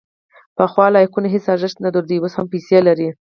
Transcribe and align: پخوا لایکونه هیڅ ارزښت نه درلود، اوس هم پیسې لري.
پخوا 0.57 0.85
لایکونه 0.95 1.27
هیڅ 1.35 1.45
ارزښت 1.53 1.77
نه 1.85 1.89
درلود، 1.95 2.11
اوس 2.23 2.33
هم 2.37 2.45
پیسې 2.53 2.77
لري. 2.87 3.09